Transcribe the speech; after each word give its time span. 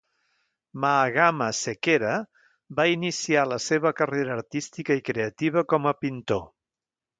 Mahagama 0.85 1.49
Sekera 1.57 2.13
va 2.79 2.87
iniciar 2.95 3.45
la 3.53 3.61
seva 3.67 3.93
carrera 4.01 4.35
artística 4.39 4.99
i 5.03 5.07
creativa 5.13 5.67
com 5.75 5.89
a 5.93 5.97
pintor. 6.03 6.45